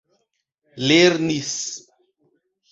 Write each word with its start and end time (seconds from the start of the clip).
lernis 0.87 1.55